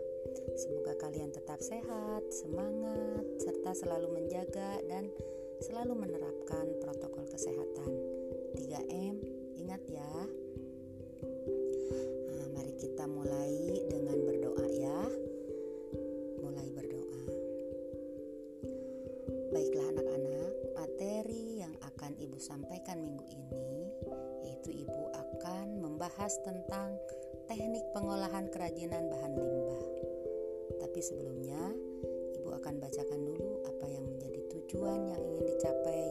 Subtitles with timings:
[0.57, 5.13] Semoga kalian tetap sehat, semangat, serta selalu menjaga dan
[5.61, 7.93] selalu menerapkan protokol kesehatan.
[8.57, 9.21] 3M,
[9.61, 10.40] ingat ya
[26.01, 26.97] membahas tentang
[27.45, 29.85] teknik pengolahan kerajinan bahan limbah
[30.81, 31.61] tapi sebelumnya,
[32.41, 36.09] Ibu akan bacakan dulu apa yang menjadi tujuan yang ingin dicapai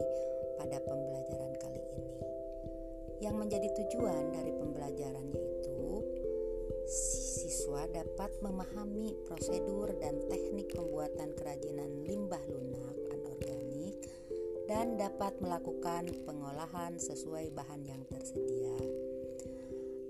[0.55, 2.15] pada pembelajaran kali ini.
[3.19, 6.07] Yang menjadi tujuan dari pembelajaran yaitu
[6.87, 14.07] siswa dapat memahami prosedur dan teknik pembuatan kerajinan limbah lunak anorganik
[14.71, 18.60] dan dapat melakukan pengolahan sesuai bahan yang tersedia.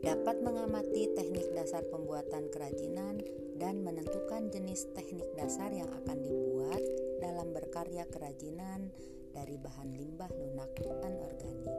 [0.02, 3.22] Dapat mengamati teknik dasar pembuatan kerajinan
[3.62, 6.82] dan menentukan jenis teknik dasar yang akan dibuat
[7.22, 8.90] dalam berkarya kerajinan
[9.30, 10.74] dari bahan limbah lunak
[11.06, 11.78] anorganik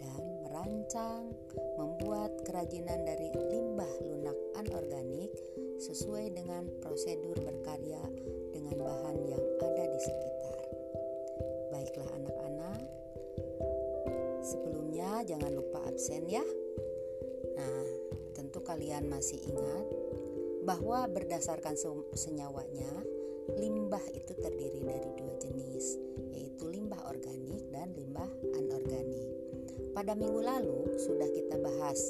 [0.00, 1.28] dan merancang
[1.76, 5.30] membuat kerajinan dari limbah lunak anorganik
[5.76, 8.00] sesuai dengan prosedur berkarya
[8.52, 10.60] dengan bahan yang ada di sekitar.
[11.68, 12.80] Baiklah anak-anak,
[14.44, 16.44] sebelumnya jangan lupa absen ya.
[18.80, 19.86] Kalian masih ingat
[20.64, 21.76] bahwa berdasarkan
[22.16, 22.88] senyawanya,
[23.60, 26.00] limbah itu terdiri dari dua jenis,
[26.32, 28.24] yaitu limbah organik dan limbah
[28.56, 29.28] anorganik.
[29.92, 32.00] Pada minggu lalu sudah kita bahas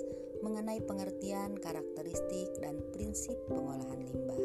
[0.47, 4.45] mengenai pengertian karakteristik dan prinsip pengolahan limbah,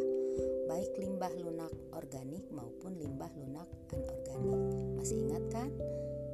[0.65, 4.97] baik limbah lunak organik maupun limbah lunak anorganik.
[4.97, 5.69] Masih ingat kan?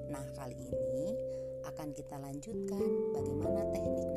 [0.08, 1.20] Nah, kali ini
[1.68, 2.80] akan kita lanjutkan
[3.12, 4.11] bagaimana teknik.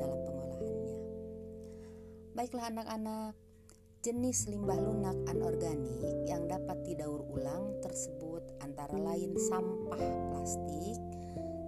[2.45, 3.33] Baiklah anak-anak,
[4.05, 11.01] Jenis limbah lunak anorganik yang dapat didaur ulang tersebut antara lain sampah plastik,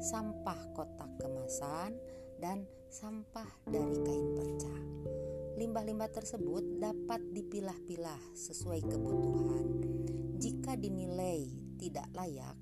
[0.05, 1.97] sampah kotak kemasan,
[2.45, 4.77] dan sampah dari kain perca.
[5.57, 9.67] Limbah-limbah tersebut dapat dipilah-pilah sesuai kebutuhan.
[10.37, 12.53] Jika dinilai tidak layak,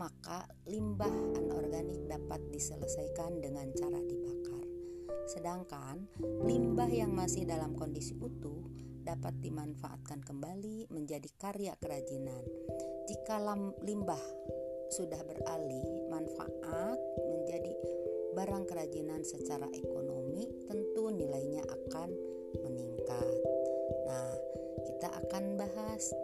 [0.00, 4.35] maka limbah anorganik dapat diselesaikan dengan cara dibakar.
[5.26, 6.06] Sedangkan
[6.46, 8.62] limbah yang masih dalam kondisi utuh
[9.06, 12.42] dapat dimanfaatkan kembali menjadi karya kerajinan.
[13.06, 13.38] Jika
[13.82, 14.22] limbah
[14.90, 16.98] sudah beralih manfaat
[17.30, 17.74] menjadi
[18.34, 22.10] barang kerajinan secara ekonomi, tentu nilainya akan
[22.62, 23.36] meningkat.
[24.06, 24.30] Nah,
[24.86, 26.14] kita akan bahas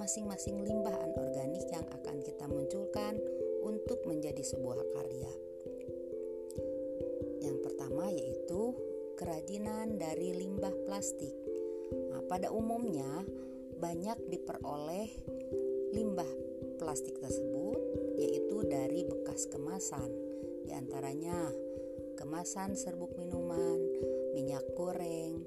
[0.00, 3.20] masing-masing limbah anorganik yang akan kita munculkan
[3.62, 4.80] untuk menjadi sebuah
[9.42, 11.34] kerajinan dari limbah plastik.
[12.14, 13.26] Nah, pada umumnya
[13.74, 15.10] banyak diperoleh
[15.90, 16.30] limbah
[16.78, 17.74] plastik tersebut
[18.22, 20.06] yaitu dari bekas kemasan.
[20.62, 21.50] Di antaranya
[22.14, 23.82] kemasan serbuk minuman,
[24.30, 25.42] minyak goreng,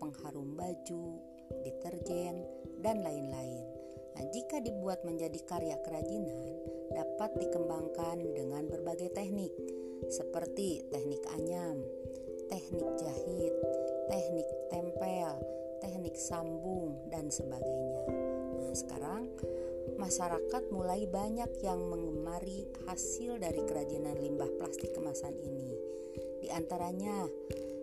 [0.00, 1.20] pengharum baju,
[1.60, 2.40] deterjen,
[2.80, 3.68] dan lain-lain.
[4.16, 6.56] Nah, jika dibuat menjadi karya kerajinan,
[6.88, 9.52] dapat dikembangkan dengan berbagai teknik,
[10.08, 11.84] seperti teknik anyam,
[16.16, 18.02] sambung, dan sebagainya.
[18.56, 19.28] Nah, sekarang
[20.00, 25.76] masyarakat mulai banyak yang mengemari hasil dari kerajinan limbah plastik kemasan ini.
[26.40, 27.28] Di antaranya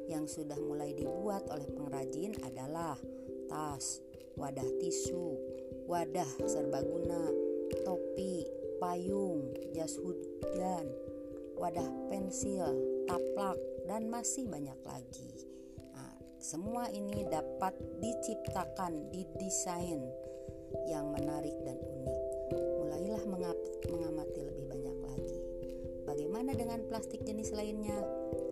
[0.09, 2.97] yang sudah mulai dibuat oleh pengrajin adalah
[3.47, 4.01] tas,
[4.35, 5.37] wadah tisu,
[5.85, 7.29] wadah serbaguna,
[7.85, 8.43] topi,
[8.81, 10.89] payung, jas hujan,
[11.55, 12.67] wadah pensil,
[13.07, 13.57] taplak,
[13.87, 15.52] dan masih banyak lagi.
[16.43, 17.71] Semua ini dapat
[18.03, 20.03] diciptakan, didesain
[20.91, 22.19] yang menarik dan unik.
[22.83, 23.23] Mulailah
[23.87, 25.39] mengamati lebih banyak lagi.
[26.03, 27.95] Bagaimana dengan plastik jenis lainnya?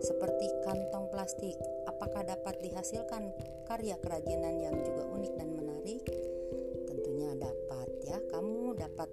[0.00, 1.52] Seperti kantong plastik,
[1.84, 3.28] apakah dapat dihasilkan
[3.68, 6.00] karya kerajinan yang juga unik dan menarik?
[6.88, 8.16] Tentunya dapat ya.
[8.32, 9.12] Kamu dapat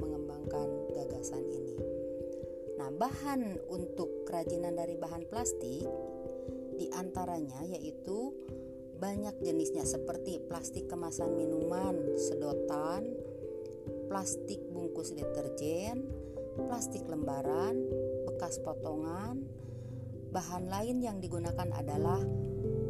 [0.00, 1.76] mengembangkan gagasan ini.
[2.80, 5.84] Nah, bahan untuk kerajinan dari bahan plastik
[6.76, 8.34] di antaranya yaitu
[8.98, 13.10] banyak jenisnya seperti plastik kemasan minuman, sedotan,
[14.08, 16.06] plastik bungkus deterjen,
[16.70, 17.78] plastik lembaran,
[18.26, 19.44] bekas potongan,
[20.34, 22.18] Bahan lain yang digunakan adalah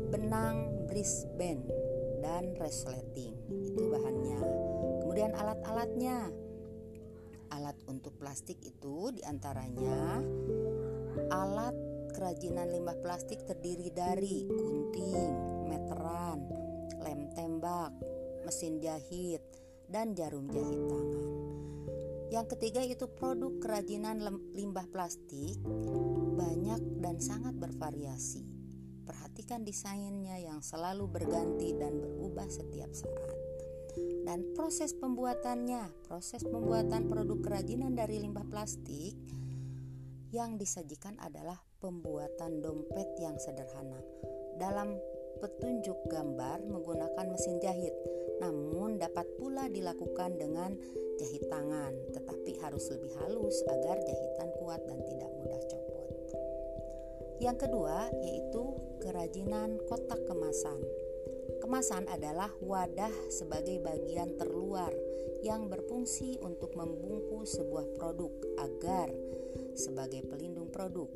[0.09, 1.69] benang Brisbane
[2.25, 3.37] dan resleting.
[3.69, 4.41] Itu bahannya.
[5.05, 6.33] Kemudian alat-alatnya.
[7.53, 10.25] Alat untuk plastik itu di antaranya
[11.29, 11.77] alat
[12.15, 15.35] kerajinan limbah plastik terdiri dari gunting,
[15.67, 16.39] meteran,
[17.03, 17.91] lem tembak,
[18.47, 19.43] mesin jahit,
[19.91, 21.29] dan jarum jahit tangan.
[22.33, 24.23] Yang ketiga itu produk kerajinan
[24.55, 25.59] limbah plastik
[26.35, 28.47] banyak dan sangat bervariasi.
[29.05, 33.39] Perhatikan desainnya yang selalu berganti dan berubah setiap saat.
[34.25, 39.15] Dan proses pembuatannya, proses pembuatan produk kerajinan dari limbah plastik
[40.35, 44.03] yang disajikan adalah pembuatan dompet yang sederhana.
[44.59, 44.99] Dalam
[45.39, 47.95] petunjuk gambar menggunakan mesin jahit,
[48.43, 50.75] namun dapat pula dilakukan dengan
[51.23, 56.09] jahit tangan, tetapi harus lebih halus agar jahitan kuat dan tidak mudah copot.
[57.39, 58.63] Yang kedua yaitu
[59.07, 60.83] kerajinan kotak kemasan.
[61.61, 64.93] Kemasan adalah wadah sebagai bagian terluar
[65.45, 69.09] yang berfungsi untuk membungkus sebuah produk agar
[69.77, 71.09] sebagai pelindung produk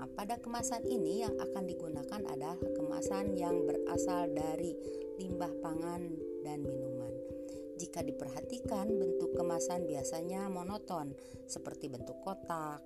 [0.00, 4.72] Nah, pada kemasan ini yang akan digunakan adalah kemasan yang berasal dari
[5.20, 6.08] limbah pangan
[6.40, 7.12] dan minuman.
[7.76, 11.12] Jika diperhatikan, bentuk kemasan biasanya monoton,
[11.44, 12.80] seperti bentuk kotak.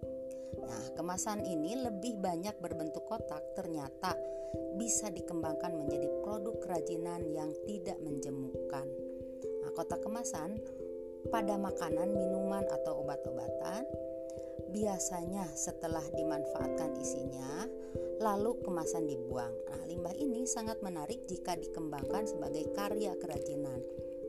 [0.58, 4.18] Nah, kemasan ini lebih banyak berbentuk kotak, ternyata
[4.76, 8.86] bisa dikembangkan menjadi produk kerajinan yang tidak menjemukkan.
[9.62, 10.58] Nah, kotak kemasan
[11.32, 13.86] pada makanan, minuman, atau obat-obatan
[14.74, 17.62] Biasanya setelah dimanfaatkan isinya,
[18.18, 19.54] lalu kemasan dibuang.
[19.70, 23.78] Nah, limbah ini sangat menarik jika dikembangkan sebagai karya kerajinan,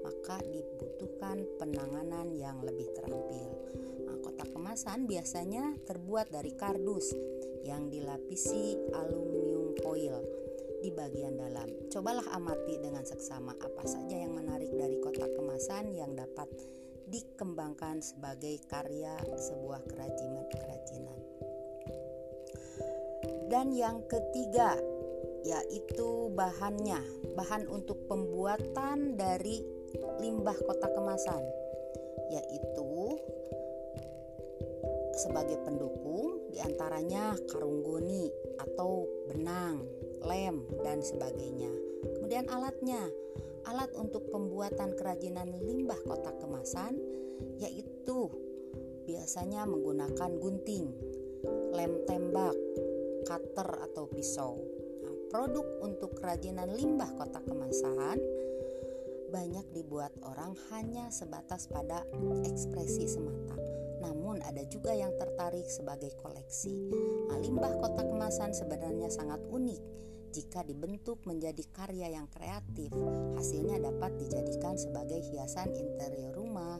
[0.05, 3.49] maka dibutuhkan penanganan yang lebih terampil.
[4.05, 7.17] Nah, kotak kemasan biasanya terbuat dari kardus
[7.65, 9.44] yang dilapisi aluminium
[9.81, 10.21] foil
[10.85, 11.67] di bagian dalam.
[11.89, 16.45] Cobalah amati dengan seksama apa saja yang menarik dari kotak kemasan yang dapat
[17.09, 21.19] dikembangkan sebagai karya sebuah kerajinan-kerajinan.
[23.49, 24.77] Dan yang ketiga
[25.45, 26.97] yaitu bahannya,
[27.37, 29.61] bahan untuk pembuatan dari
[30.17, 31.45] limbah kotak kemasan,
[32.33, 33.21] yaitu
[35.15, 36.14] sebagai pendukung
[36.65, 38.25] di antaranya karung goni
[38.57, 39.85] atau benang,
[40.25, 41.69] lem, dan sebagainya.
[42.17, 43.05] Kemudian alatnya,
[43.69, 46.97] alat untuk pembuatan kerajinan limbah kotak kemasan
[47.61, 48.33] yaitu
[49.05, 50.89] biasanya menggunakan gunting,
[51.69, 52.57] lem tembak,
[53.29, 54.57] cutter atau pisau.
[55.05, 58.17] Nah, produk untuk kerajinan limbah kotak kemasan
[59.29, 62.01] banyak dibuat orang hanya sebatas pada
[62.41, 63.54] ekspresi semata.
[64.05, 66.93] Namun ada juga yang tertarik sebagai koleksi.
[67.33, 69.95] Nah, limbah kotak kemasan sebenarnya sangat unik
[70.35, 72.91] jika dibentuk menjadi karya yang kreatif,
[73.39, 76.75] hasilnya dapat dijadikan sebagai hiasan interior rumah,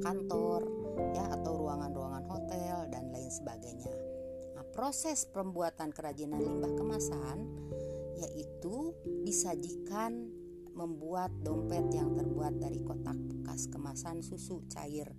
[0.00, 0.64] kantor,
[1.12, 3.92] ya atau ruangan-ruangan hotel dan lain sebagainya.
[4.56, 7.44] Nah, proses pembuatan kerajinan limbah kemasan
[8.24, 10.32] yaitu disajikan
[10.72, 15.12] membuat dompet yang terbuat dari kotak bekas kemasan susu cair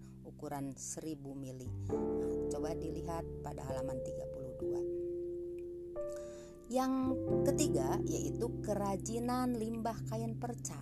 [0.45, 1.65] ukuran 1000 mili.
[1.89, 6.69] Nah, coba dilihat pada halaman 32.
[6.69, 7.17] Yang
[7.49, 10.77] ketiga yaitu kerajinan limbah kain perca.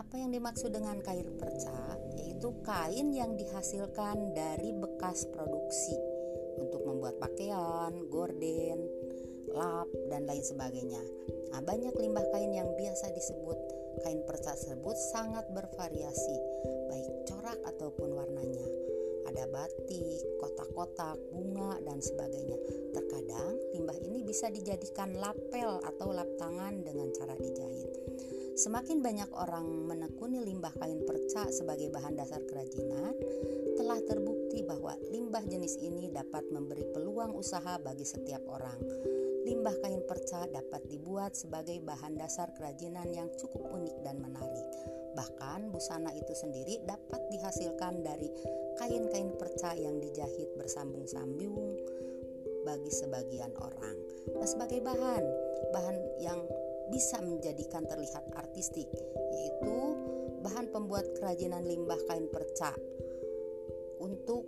[0.00, 2.00] Apa yang dimaksud dengan kain perca?
[2.16, 5.92] Yaitu kain yang dihasilkan dari bekas produksi
[6.56, 8.80] untuk membuat pakaian, gorden,
[9.52, 11.04] lap, dan lain sebagainya.
[11.52, 16.36] Nah, banyak limbah kain yang biasa disebut kain perca tersebut sangat bervariasi,
[16.88, 17.28] baik
[17.64, 18.92] ataupun warnanya
[19.32, 22.58] ada batik, kotak-kotak, bunga, dan sebagainya.
[22.92, 27.90] Terkadang limbah ini bisa dijadikan lapel atau lap tangan dengan cara dijahit.
[28.52, 33.16] Semakin banyak orang menekuni limbah kain perca sebagai bahan dasar kerajinan,
[33.80, 38.76] telah terbukti bahwa limbah jenis ini dapat memberi peluang usaha bagi setiap orang.
[39.48, 44.68] Limbah kain perca dapat dibuat sebagai bahan dasar kerajinan yang cukup unik dan menarik.
[45.12, 48.28] Bahkan busana itu sendiri dapat dihasilkan dari
[48.80, 51.76] kain-kain perca yang dijahit bersambung-sambung
[52.62, 53.96] bagi sebagian orang.
[54.38, 55.24] Nah, sebagai bahan,
[55.74, 56.40] bahan yang
[56.90, 58.88] bisa menjadikan terlihat artistik
[59.32, 59.76] yaitu
[60.42, 62.74] bahan pembuat kerajinan limbah kain perca.
[64.02, 64.44] Untuk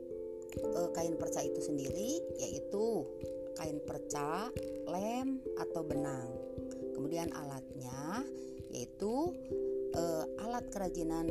[0.59, 3.06] e, kain perca itu sendiri yaitu
[3.54, 4.50] kain perca,
[4.90, 6.30] lem atau benang.
[6.94, 8.26] Kemudian alatnya
[8.75, 9.30] yaitu
[10.54, 11.26] alat kerajinan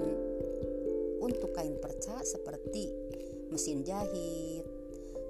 [1.23, 2.91] untuk kain perca seperti
[3.55, 4.67] mesin jahit,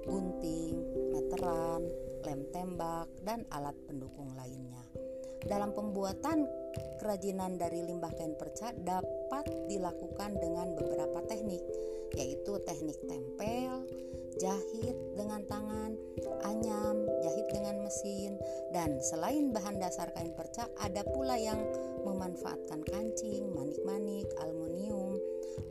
[0.02, 0.74] gunting,
[1.14, 1.86] meteran,
[2.26, 4.82] lem tembak, dan alat pendukung lainnya.
[5.46, 6.42] Dalam pembuatan
[6.98, 11.62] kerajinan dari limbah kain perca dapat dilakukan dengan beberapa teknik,
[12.18, 13.43] yaitu teknik tempel,
[14.44, 15.96] jahit dengan tangan,
[16.44, 18.36] anyam, jahit dengan mesin,
[18.76, 21.56] dan selain bahan dasar kain perca, ada pula yang
[22.04, 25.16] memanfaatkan kancing, manik-manik, aluminium,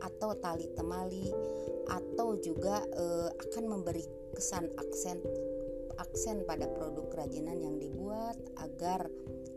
[0.02, 1.30] atau tali temali,
[1.86, 4.02] atau juga e, akan memberi
[4.34, 5.22] kesan aksen
[5.94, 9.06] aksen pada produk kerajinan yang dibuat agar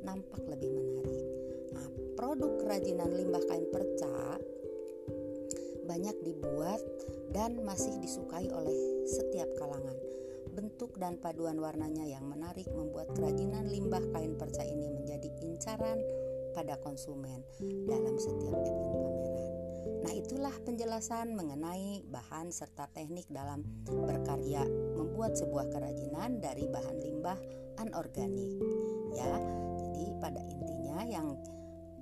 [0.06, 1.26] nampak lebih menarik.
[1.74, 4.38] Nah, produk kerajinan limbah kain perca
[5.88, 6.84] banyak dibuat
[7.32, 8.76] dan masih disukai oleh
[9.08, 9.96] setiap kalangan.
[10.58, 16.02] Bentuk dan paduan warnanya yang menarik membuat kerajinan limbah kain perca ini menjadi incaran
[16.58, 17.46] pada konsumen
[17.86, 19.46] dalam setiap event pameran.
[19.98, 24.66] Nah, itulah penjelasan mengenai bahan serta teknik dalam berkarya
[24.98, 27.38] membuat sebuah kerajinan dari bahan limbah
[27.82, 28.58] anorganik.
[29.14, 29.36] Ya,
[29.78, 31.38] jadi pada intinya yang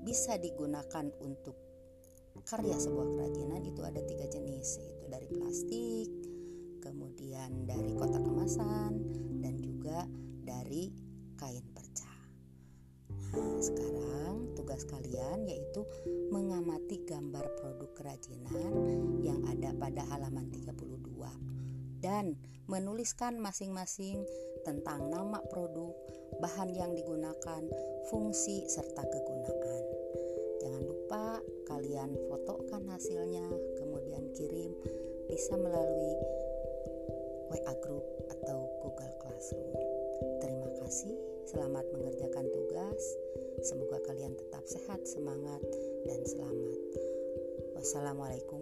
[0.05, 1.64] bisa digunakan untuk
[2.44, 6.10] karya sebuah kerajinan itu ada tiga jenis yaitu dari plastik,
[6.84, 8.92] kemudian dari kotak kemasan
[9.39, 10.04] dan juga
[10.44, 10.92] dari
[11.39, 12.12] kain perca.
[13.36, 15.88] Nah, sekarang tugas kalian yaitu
[16.34, 18.72] mengamati gambar produk kerajinan
[19.24, 21.06] yang ada pada halaman 32
[22.06, 22.38] dan
[22.70, 24.25] menuliskan masing-masing
[24.65, 25.94] tentang nama produk,
[26.42, 27.62] bahan yang digunakan,
[28.10, 29.85] fungsi, serta kegunaan.
[32.06, 33.50] Kalian fotokan hasilnya,
[33.82, 34.78] kemudian kirim
[35.26, 36.14] bisa melalui
[37.50, 39.74] WA Group atau Google Classroom.
[40.38, 41.18] Terima kasih,
[41.50, 43.02] selamat mengerjakan tugas.
[43.66, 45.66] Semoga kalian tetap sehat, semangat,
[46.06, 46.78] dan selamat.
[47.74, 48.55] Wassalamualaikum.